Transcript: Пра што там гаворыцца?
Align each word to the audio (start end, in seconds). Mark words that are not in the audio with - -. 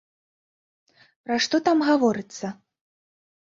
Пра 1.27 1.35
што 1.45 1.55
там 1.69 1.77
гаворыцца? 1.91 2.53